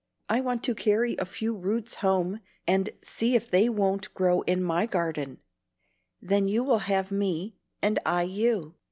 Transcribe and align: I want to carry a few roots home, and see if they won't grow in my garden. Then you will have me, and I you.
I 0.29 0.41
want 0.41 0.63
to 0.63 0.73
carry 0.73 1.15
a 1.17 1.25
few 1.25 1.55
roots 1.55 1.93
home, 2.01 2.39
and 2.65 2.89
see 3.03 3.35
if 3.35 3.51
they 3.51 3.69
won't 3.69 4.11
grow 4.15 4.41
in 4.41 4.63
my 4.63 4.87
garden. 4.87 5.37
Then 6.19 6.47
you 6.47 6.63
will 6.63 6.79
have 6.89 7.11
me, 7.11 7.53
and 7.83 7.99
I 8.03 8.23
you. 8.23 8.73